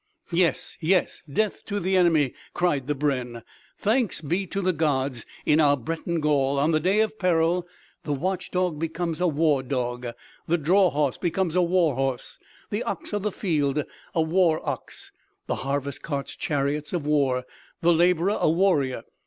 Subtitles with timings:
[0.31, 3.43] "Yes, yes; death to the enemy!" cried the brenn.
[3.77, 7.67] "Thanks be to the gods, in our Breton Gaul, on the day of peril,
[8.03, 10.07] the watch dog becomes a war dog!
[10.47, 12.39] the draw horse becomes a war horse!
[12.71, 13.83] the ox of the field
[14.15, 15.11] a war ox!
[15.45, 17.45] the harvest carts chariots of war!
[17.81, 19.03] the laborer a warrior!